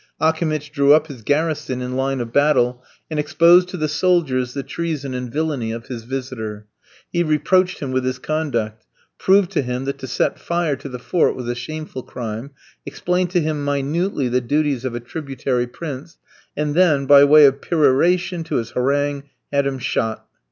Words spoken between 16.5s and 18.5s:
and then, by way of peroration